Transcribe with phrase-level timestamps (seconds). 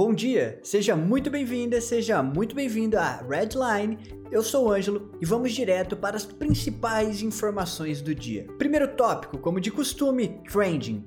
[0.00, 3.98] Bom dia, seja muito bem-vinda, seja muito bem-vindo à Redline.
[4.32, 8.46] Eu sou o Ângelo e vamos direto para as principais informações do dia.
[8.56, 11.04] Primeiro tópico, como de costume, trending.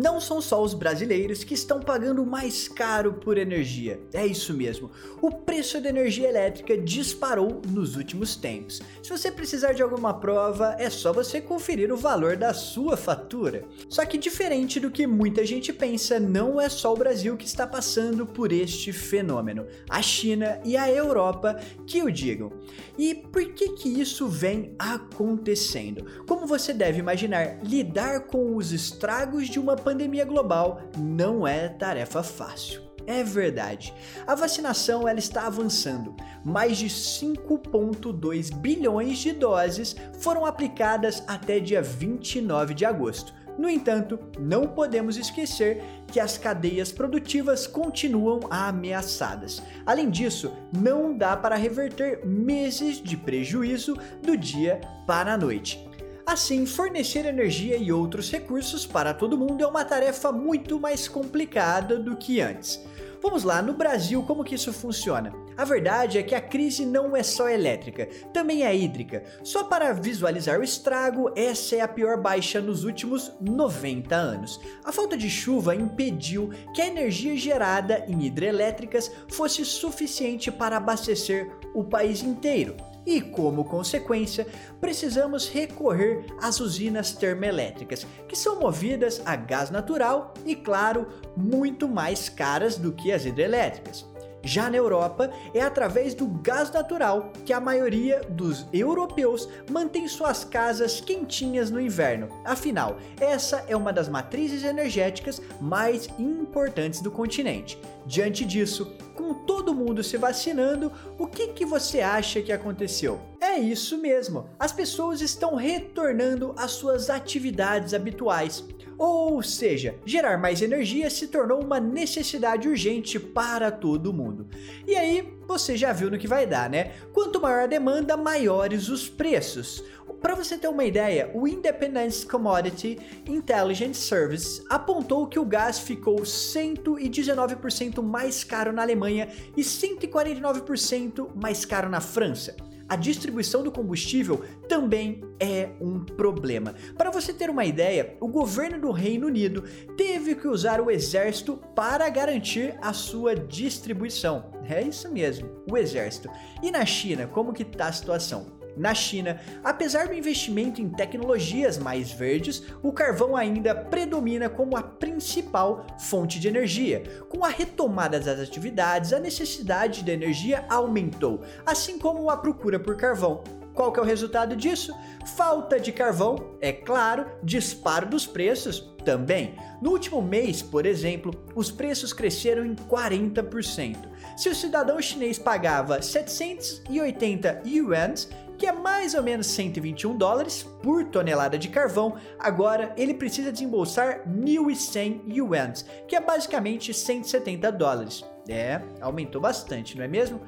[0.00, 4.00] Não são só os brasileiros que estão pagando mais caro por energia.
[4.14, 4.90] É isso mesmo.
[5.20, 8.80] O preço da energia elétrica disparou nos últimos tempos.
[9.02, 13.62] Se você precisar de alguma prova, é só você conferir o valor da sua fatura.
[13.90, 17.66] Só que diferente do que muita gente pensa, não é só o Brasil que está
[17.66, 19.66] passando por este fenômeno.
[19.86, 22.50] A China e a Europa que o digam.
[22.96, 26.06] E por que que isso vem acontecendo?
[26.26, 31.68] Como você deve imaginar, lidar com os estragos de uma pandemia pandemia global não é
[31.68, 32.80] tarefa fácil.
[33.08, 33.92] É verdade.
[34.24, 36.14] A vacinação ela está avançando.
[36.44, 43.34] Mais de 5.2 bilhões de doses foram aplicadas até dia 29 de agosto.
[43.58, 49.60] No entanto, não podemos esquecer que as cadeias produtivas continuam ameaçadas.
[49.84, 55.89] Além disso, não dá para reverter meses de prejuízo do dia para a noite.
[56.30, 61.98] Assim, fornecer energia e outros recursos para todo mundo é uma tarefa muito mais complicada
[61.98, 62.80] do que antes.
[63.20, 65.34] Vamos lá, no Brasil, como que isso funciona?
[65.56, 69.24] A verdade é que a crise não é só elétrica, também é hídrica.
[69.42, 74.60] Só para visualizar o estrago, essa é a pior baixa nos últimos 90 anos.
[74.84, 81.50] A falta de chuva impediu que a energia gerada em hidrelétricas fosse suficiente para abastecer
[81.74, 82.76] o país inteiro
[83.10, 84.46] e, como consequência,
[84.80, 92.28] precisamos recorrer às usinas termoelétricas, que são movidas a gás natural e, claro, muito mais
[92.28, 94.06] caras do que as hidrelétricas.
[94.42, 100.44] Já na Europa, é através do gás natural que a maioria dos europeus mantém suas
[100.44, 102.28] casas quentinhas no inverno.
[102.44, 107.78] Afinal, essa é uma das matrizes energéticas mais importantes do continente.
[108.06, 113.20] Diante disso, com todo mundo se vacinando, o que, que você acha que aconteceu?
[113.40, 118.64] É isso mesmo, as pessoas estão retornando às suas atividades habituais.
[119.00, 124.46] Ou seja, gerar mais energia se tornou uma necessidade urgente para todo mundo.
[124.86, 126.92] E aí, você já viu no que vai dar, né?
[127.10, 129.82] Quanto maior a demanda, maiores os preços.
[130.20, 136.16] Para você ter uma ideia, o Independence Commodity Intelligence Service apontou que o gás ficou
[136.16, 142.54] 119% mais caro na Alemanha e 149% mais caro na França
[142.90, 146.74] a distribuição do combustível também é um problema.
[146.98, 149.62] Para você ter uma ideia, o governo do Reino Unido
[149.96, 154.50] teve que usar o exército para garantir a sua distribuição.
[154.68, 156.28] É isso mesmo, o exército.
[156.60, 158.59] E na China, como que tá a situação?
[158.76, 164.82] Na China, apesar do investimento em tecnologias mais verdes, o carvão ainda predomina como a
[164.82, 167.02] principal fonte de energia.
[167.28, 172.96] Com a retomada das atividades, a necessidade de energia aumentou, assim como a procura por
[172.96, 173.42] carvão.
[173.74, 174.94] Qual que é o resultado disso?
[175.36, 179.54] Falta de carvão, é claro, disparo dos preços também.
[179.80, 183.96] No último mês, por exemplo, os preços cresceram em 40%.
[184.36, 188.28] Se o cidadão chinês pagava 780 yuans,
[188.60, 194.28] que é mais ou menos 121 dólares por tonelada de carvão, agora ele precisa desembolsar
[194.28, 198.22] 1.100 yuans, que é basicamente 170 dólares.
[198.46, 200.40] É, aumentou bastante, não é mesmo?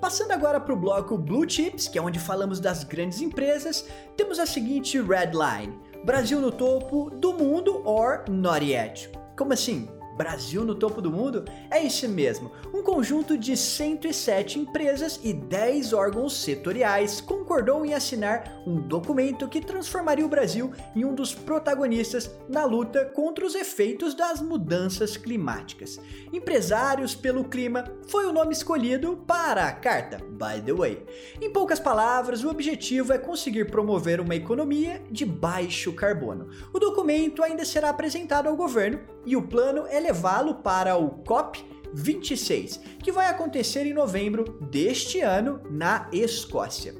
[0.00, 3.84] Passando agora para o bloco Blue Chips, que é onde falamos das grandes empresas,
[4.16, 9.10] temos a seguinte red line: Brasil no topo do mundo or not yet.
[9.36, 9.88] Como assim?
[10.18, 11.44] Brasil no topo do mundo?
[11.70, 18.60] É isso mesmo, um conjunto de 107 empresas e 10 órgãos setoriais concordou em assinar
[18.66, 24.12] um documento que transformaria o Brasil em um dos protagonistas na luta contra os efeitos
[24.12, 26.00] das mudanças climáticas.
[26.32, 31.06] Empresários pelo Clima foi o nome escolhido para a carta, by the way.
[31.40, 36.48] Em poucas palavras, o objetivo é conseguir promover uma economia de baixo carbono.
[36.72, 41.62] O documento ainda será apresentado ao governo e o plano é levá-lo para o COP
[41.92, 46.94] 26, que vai acontecer em novembro deste ano na Escócia.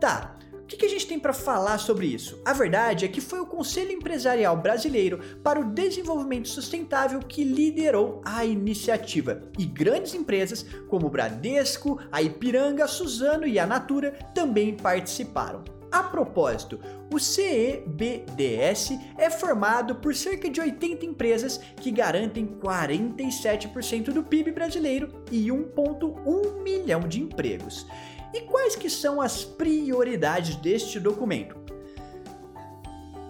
[0.00, 2.40] Tá, o que, a gente tem para falar sobre isso?
[2.42, 8.22] A verdade é que foi o Conselho Empresarial Brasileiro para o Desenvolvimento Sustentável que liderou
[8.24, 15.62] a iniciativa e grandes empresas como Bradesco, a Ipiranga, Suzano e a Natura também participaram.
[15.94, 24.24] A propósito, o CEBDS é formado por cerca de 80 empresas que garantem 47% do
[24.24, 27.86] PIB brasileiro e 1,1 milhão de empregos.
[28.32, 31.56] E quais que são as prioridades deste documento?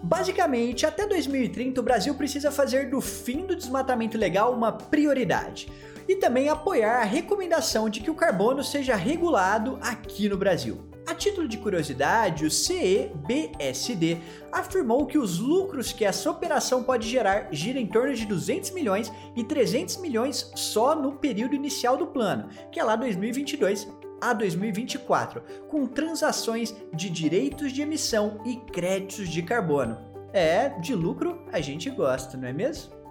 [0.01, 5.71] Basicamente, até 2030 o Brasil precisa fazer do fim do desmatamento legal uma prioridade
[6.07, 10.94] e também apoiar a recomendação de que o carbono seja regulado aqui no Brasil.
[11.07, 14.17] A título de curiosidade, o CEBSD
[14.51, 19.13] afirmou que os lucros que essa operação pode gerar giram em torno de 200 milhões
[19.35, 23.87] e 300 milhões só no período inicial do plano, que é lá 2022
[24.19, 29.97] a 2024, com transações de direitos de emissão e créditos de carbono.
[30.33, 33.04] É, de lucro a gente gosta, não é mesmo?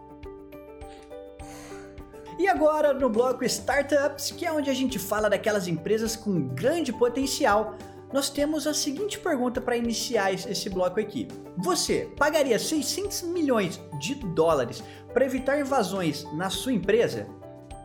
[2.39, 6.93] E agora no bloco Startups, que é onde a gente fala daquelas empresas com grande
[6.93, 7.77] potencial,
[8.13, 11.29] nós temos a seguinte pergunta para iniciar esse bloco aqui.
[11.57, 14.83] Você pagaria 600 milhões de dólares
[15.13, 17.29] para evitar invasões na sua empresa?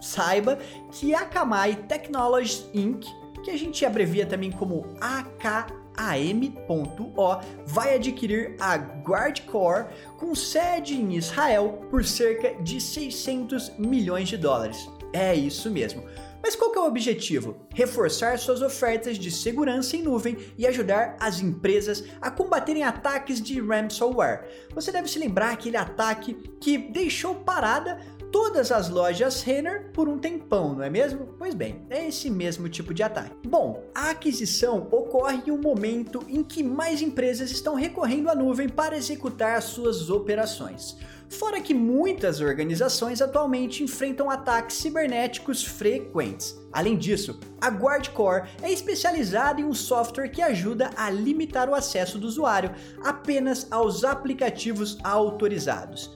[0.02, 0.58] Saiba
[0.92, 3.06] que a Akamai Technologies Inc.,
[3.44, 9.88] que a gente abrevia também como AK AM.O vai adquirir a Guardcore
[10.18, 14.90] com sede em Israel por cerca de 600 milhões de dólares.
[15.12, 16.04] É isso mesmo.
[16.42, 17.68] Mas qual é o objetivo?
[17.74, 23.60] Reforçar suas ofertas de segurança em nuvem e ajudar as empresas a combaterem ataques de
[23.60, 24.48] ransomware.
[24.74, 28.00] Você deve se lembrar aquele ataque que deixou parada
[28.32, 31.36] todas as lojas Renner por um tempão, não é mesmo?
[31.38, 33.48] Pois bem, é esse mesmo tipo de ataque.
[33.48, 38.70] Bom, a aquisição ocorre em um momento em que mais empresas estão recorrendo à nuvem
[38.70, 40.98] para executar as suas operações.
[41.30, 46.58] Fora que muitas organizações atualmente enfrentam ataques cibernéticos frequentes.
[46.74, 52.18] Além disso, a Guardcore é especializada em um software que ajuda a limitar o acesso
[52.18, 52.72] do usuário
[53.04, 56.12] apenas aos aplicativos autorizados.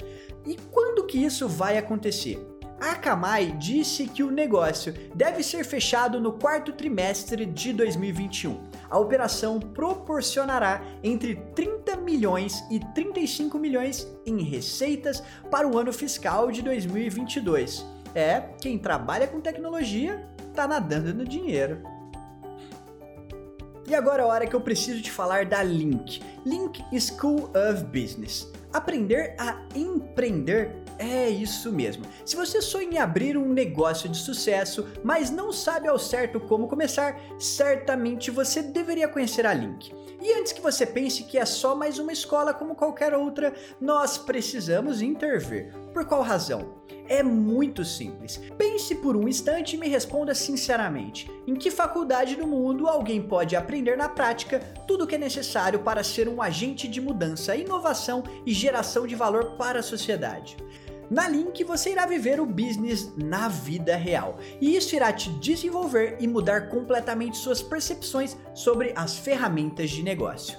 [0.46, 2.44] E quando que isso vai acontecer?
[2.82, 8.60] A Akamai disse que o negócio deve ser fechado no quarto trimestre de 2021.
[8.90, 16.52] A operação proporcionará entre 30 milhões e 35 milhões em receitas para o ano fiscal
[16.52, 17.86] de 2022.
[18.14, 21.82] É, quem trabalha com tecnologia tá nadando no dinheiro.
[23.88, 26.22] E agora é a hora que eu preciso te falar da Link.
[26.46, 28.52] Link School of Business.
[28.74, 32.06] Aprender a empreender é isso mesmo.
[32.26, 36.68] Se você sonha em abrir um negócio de sucesso, mas não sabe ao certo como
[36.68, 39.94] começar, certamente você deveria conhecer a Link.
[40.22, 44.18] E antes que você pense que é só mais uma escola como qualquer outra, nós
[44.18, 45.74] precisamos intervir.
[45.94, 46.83] Por qual razão?
[47.08, 48.40] É muito simples.
[48.58, 53.56] Pense por um instante e me responda sinceramente: em que faculdade do mundo alguém pode
[53.56, 58.24] aprender na prática tudo o que é necessário para ser um agente de mudança, inovação
[58.46, 60.58] e geração de valor para a sociedade?
[61.10, 66.18] Na Link você irá viver o business na vida real, e isso irá te desenvolver
[66.20, 70.58] e mudar completamente suas percepções sobre as ferramentas de negócio.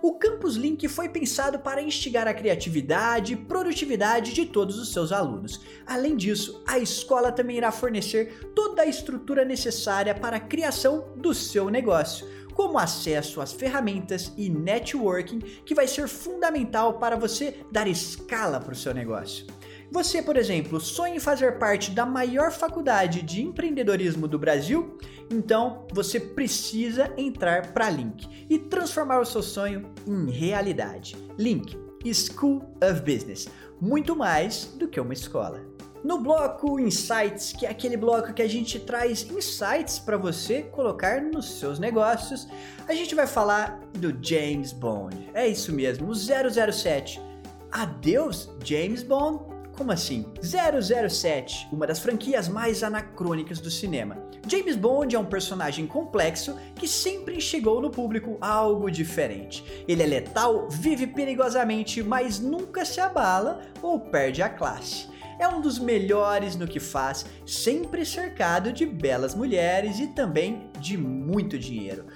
[0.00, 5.10] O Campus Link foi pensado para instigar a criatividade e produtividade de todos os seus
[5.10, 5.60] alunos.
[5.84, 11.34] Além disso, a escola também irá fornecer toda a estrutura necessária para a criação do
[11.34, 17.88] seu negócio, como acesso às ferramentas e networking, que vai ser fundamental para você dar
[17.88, 19.46] escala para o seu negócio.
[19.90, 24.98] Você, por exemplo, sonha em fazer parte da maior faculdade de empreendedorismo do Brasil?
[25.30, 31.16] Então você precisa entrar para Link e transformar o seu sonho em realidade.
[31.38, 31.76] Link
[32.12, 33.48] School of Business
[33.80, 35.62] muito mais do que uma escola.
[36.02, 41.20] No bloco Insights, que é aquele bloco que a gente traz insights para você colocar
[41.20, 42.46] nos seus negócios,
[42.86, 45.30] a gente vai falar do James Bond.
[45.34, 47.20] É isso mesmo, o 007.
[47.70, 50.26] Adeus, James Bond como assim?
[50.42, 54.18] 007, uma das franquias mais anacrônicas do cinema.
[54.48, 59.64] James Bond é um personagem complexo que sempre enxergou no público algo diferente.
[59.86, 65.60] Ele é letal, vive perigosamente, mas nunca se abala ou perde a classe é um
[65.60, 72.06] dos melhores no que faz, sempre cercado de belas mulheres e também de muito dinheiro.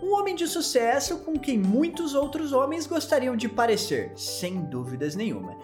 [0.00, 5.56] Um homem de sucesso com quem muitos outros homens gostariam de parecer, sem dúvidas nenhuma.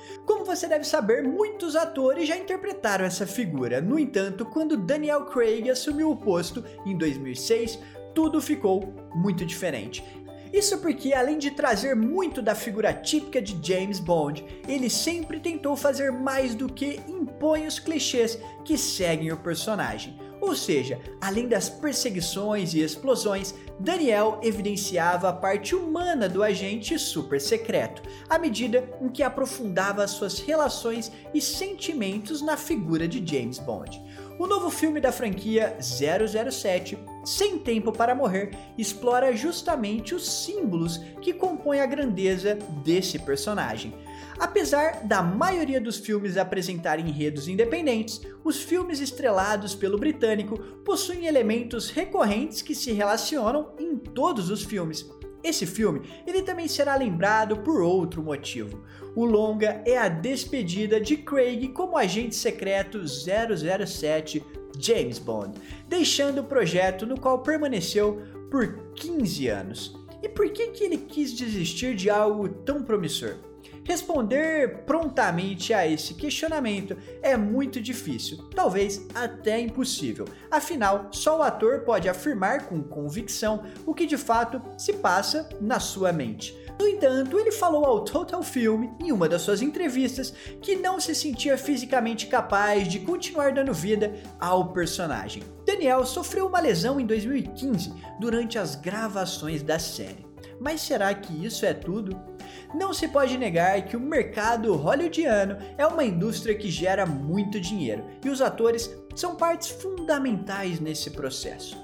[0.44, 3.80] Como você deve saber, muitos atores já interpretaram essa figura.
[3.80, 7.78] No entanto, quando Daniel Craig assumiu o posto em 2006,
[8.14, 10.04] tudo ficou muito diferente.
[10.52, 15.74] Isso porque, além de trazer muito da figura típica de James Bond, ele sempre tentou
[15.76, 20.20] fazer mais do que impõe os clichês que seguem o personagem.
[20.44, 27.40] Ou seja, além das perseguições e explosões, Daniel evidenciava a parte humana do agente super
[27.40, 34.02] secreto, à medida em que aprofundava suas relações e sentimentos na figura de James Bond.
[34.38, 41.32] O novo filme da franquia 007, Sem Tempo para Morrer, explora justamente os símbolos que
[41.32, 43.94] compõem a grandeza desse personagem.
[44.38, 51.90] Apesar da maioria dos filmes apresentarem enredos independentes, os filmes estrelados pelo britânico possuem elementos
[51.90, 55.08] recorrentes que se relacionam em todos os filmes.
[55.42, 58.82] Esse filme, ele também será lembrado por outro motivo.
[59.14, 64.42] O longa é a despedida de Craig como agente secreto 007
[64.78, 69.94] James Bond, deixando o projeto no qual permaneceu por 15 anos.
[70.22, 73.36] E por que, que ele quis desistir de algo tão promissor?
[73.84, 80.24] Responder prontamente a esse questionamento é muito difícil, talvez até impossível.
[80.50, 85.78] Afinal, só o ator pode afirmar com convicção o que de fato se passa na
[85.78, 86.56] sua mente.
[86.78, 91.14] No entanto, ele falou ao Total Film, em uma das suas entrevistas, que não se
[91.14, 95.42] sentia fisicamente capaz de continuar dando vida ao personagem.
[95.64, 100.26] Daniel sofreu uma lesão em 2015 durante as gravações da série.
[100.60, 102.33] Mas será que isso é tudo?
[102.75, 108.04] Não se pode negar que o mercado hollywoodiano é uma indústria que gera muito dinheiro
[108.25, 111.76] e os atores são partes fundamentais nesse processo.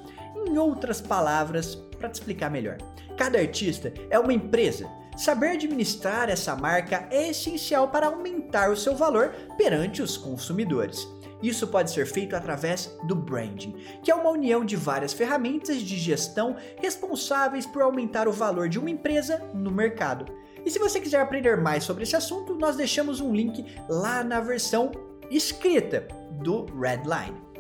[0.47, 2.79] Em outras palavras, para te explicar melhor,
[3.17, 4.89] cada artista é uma empresa.
[5.17, 11.07] Saber administrar essa marca é essencial para aumentar o seu valor perante os consumidores.
[11.43, 15.99] Isso pode ser feito através do branding, que é uma união de várias ferramentas de
[15.99, 20.27] gestão responsáveis por aumentar o valor de uma empresa no mercado.
[20.65, 24.41] E se você quiser aprender mais sobre esse assunto, nós deixamos um link lá na
[24.41, 24.93] versão
[25.31, 26.07] escrita
[26.43, 27.51] do Redline.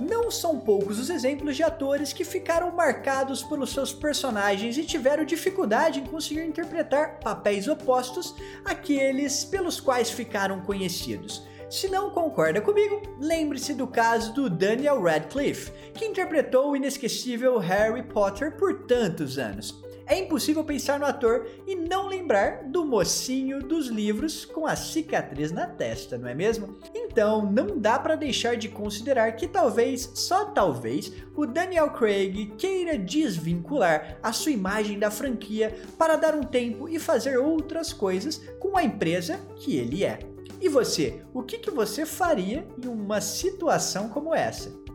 [0.00, 5.26] Não são poucos os exemplos de atores que ficaram marcados pelos seus personagens e tiveram
[5.26, 11.46] dificuldade em conseguir interpretar papéis opostos àqueles pelos quais ficaram conhecidos.
[11.68, 18.02] Se não concorda comigo, lembre-se do caso do Daniel Radcliffe, que interpretou o inesquecível Harry
[18.02, 23.86] Potter por tantos anos é impossível pensar no ator e não lembrar do mocinho dos
[23.86, 26.76] livros com a cicatriz na testa, não é mesmo?
[26.92, 32.98] Então, não dá para deixar de considerar que talvez, só talvez, o Daniel Craig queira
[32.98, 38.76] desvincular a sua imagem da franquia para dar um tempo e fazer outras coisas com
[38.76, 40.18] a empresa que ele é.
[40.60, 44.89] E você, o que, que você faria em uma situação como essa?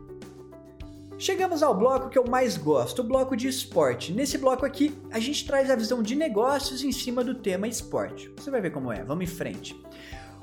[1.18, 4.12] Chegamos ao bloco que eu mais gosto, o bloco de esporte.
[4.12, 8.30] Nesse bloco aqui, a gente traz a visão de negócios em cima do tema esporte.
[8.36, 9.74] Você vai ver como é, vamos em frente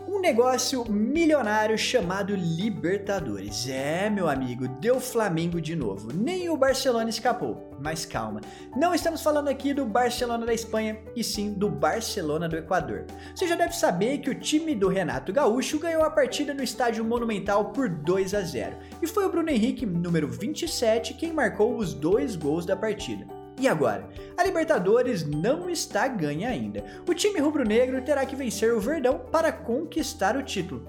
[0.07, 3.67] um negócio milionário chamado Libertadores.
[3.67, 6.11] É, meu amigo, deu Flamengo de novo.
[6.13, 7.71] Nem o Barcelona escapou.
[7.79, 8.39] Mas calma,
[8.75, 13.05] não estamos falando aqui do Barcelona da Espanha, e sim do Barcelona do Equador.
[13.35, 17.03] Você já deve saber que o time do Renato Gaúcho ganhou a partida no estádio
[17.03, 18.77] Monumental por 2 a 0.
[19.01, 23.25] E foi o Bruno Henrique, número 27, quem marcou os dois gols da partida.
[23.59, 24.09] E agora?
[24.37, 26.83] A Libertadores não está ganha ainda.
[27.07, 30.87] O time rubro-negro terá que vencer o Verdão para conquistar o título.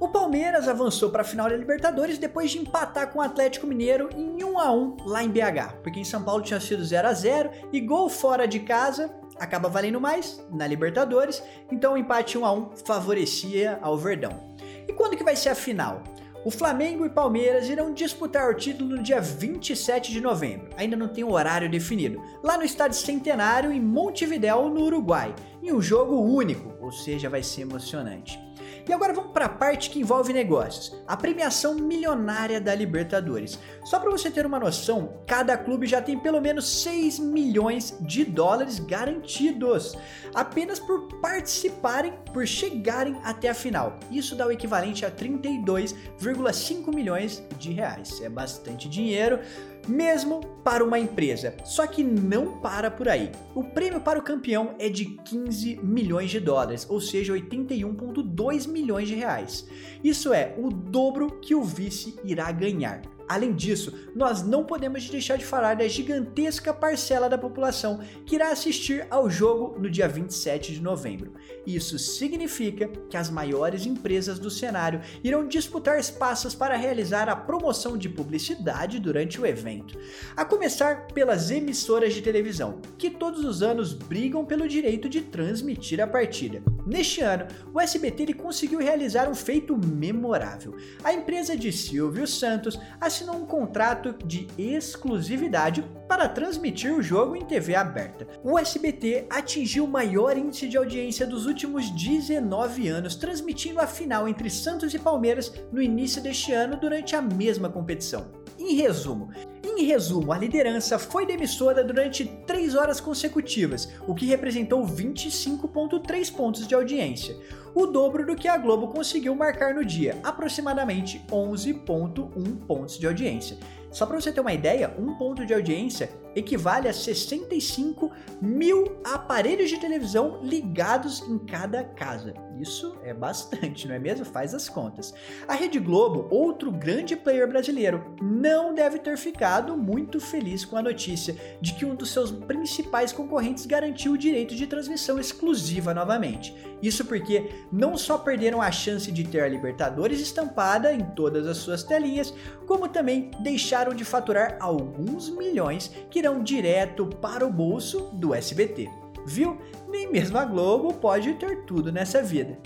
[0.00, 4.10] O Palmeiras avançou para a final da Libertadores depois de empatar com o Atlético Mineiro
[4.14, 7.12] em 1 a 1 lá em BH, porque em São Paulo tinha sido 0 a
[7.12, 12.44] 0 e gol fora de casa acaba valendo mais na Libertadores, então o empate 1
[12.44, 14.54] a 1 favorecia ao Verdão.
[14.86, 16.02] E quando que vai ser a final?
[16.44, 21.08] O Flamengo e Palmeiras irão disputar o título no dia 27 de novembro, ainda não
[21.08, 26.74] tem horário definido, lá no Estádio Centenário em Montevidéu, no Uruguai, em um jogo único,
[26.84, 28.38] ou seja, vai ser emocionante.
[28.86, 33.58] E agora vamos para a parte que envolve negócios, a premiação milionária da Libertadores.
[33.84, 38.26] Só para você ter uma noção, cada clube já tem pelo menos 6 milhões de
[38.26, 39.96] dólares garantidos,
[40.34, 43.98] apenas por participarem, por chegarem até a final.
[44.10, 48.20] Isso dá o equivalente a 32,5 milhões de reais.
[48.20, 49.40] É bastante dinheiro
[49.88, 51.54] mesmo para uma empresa.
[51.64, 53.30] Só que não para por aí.
[53.54, 59.08] O prêmio para o campeão é de 15 milhões de dólares, ou seja, 81,2 milhões
[59.08, 59.68] de reais.
[60.02, 63.13] Isso é o dobro que o vice irá ganhar.
[63.28, 68.50] Além disso, nós não podemos deixar de falar da gigantesca parcela da população que irá
[68.50, 71.32] assistir ao jogo no dia 27 de novembro.
[71.66, 77.96] Isso significa que as maiores empresas do cenário irão disputar espaços para realizar a promoção
[77.96, 79.98] de publicidade durante o evento,
[80.36, 86.00] a começar pelas emissoras de televisão, que todos os anos brigam pelo direito de transmitir
[86.00, 86.62] a partida.
[86.86, 90.76] Neste ano, o SBT conseguiu realizar um feito memorável.
[91.02, 92.78] A empresa de Silvio Santos
[93.14, 98.26] assinou um contrato de exclusividade para transmitir o jogo em TV aberta.
[98.42, 104.26] O SBT atingiu o maior índice de audiência dos últimos 19 anos, transmitindo a final
[104.26, 108.43] entre Santos e Palmeiras no início deste ano durante a mesma competição.
[108.66, 109.28] Em resumo,
[109.62, 116.66] em resumo, a liderança foi demissora durante 3 horas consecutivas, o que representou 25,3 pontos
[116.66, 117.36] de audiência,
[117.74, 123.58] o dobro do que a Globo conseguiu marcar no dia, aproximadamente 11,1 pontos de audiência.
[123.90, 128.10] Só para você ter uma ideia, um ponto de audiência equivale a 65
[128.40, 132.34] mil aparelhos de televisão ligados em cada casa.
[132.60, 134.24] Isso é bastante, não é mesmo?
[134.24, 135.12] Faz as contas.
[135.48, 140.82] A Rede Globo, outro grande player brasileiro, não deve ter ficado muito feliz com a
[140.82, 146.54] notícia de que um dos seus principais concorrentes garantiu o direito de transmissão exclusiva novamente.
[146.82, 151.56] Isso porque não só perderam a chance de ter a Libertadores estampada em todas as
[151.56, 152.32] suas telinhas,
[152.66, 158.90] como também deixaram de faturar alguns milhões que irão direto para o bolso do SBT.
[159.26, 159.58] Viu?
[159.88, 162.58] Nem mesmo a Globo pode ter tudo nessa vida.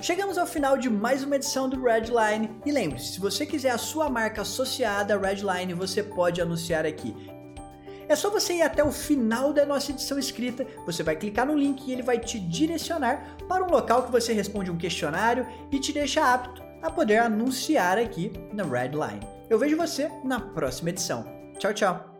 [0.00, 3.78] Chegamos ao final de mais uma edição do Redline e lembre-se, se você quiser a
[3.78, 7.14] sua marca associada à Redline, você pode anunciar aqui.
[8.08, 11.56] É só você ir até o final da nossa edição escrita, você vai clicar no
[11.56, 15.78] link e ele vai te direcionar para um local que você responde um questionário e
[15.78, 19.20] te deixa apto a poder anunciar aqui na Redline.
[19.48, 21.33] Eu vejo você na próxima edição.
[21.58, 22.13] Tchau, tchau!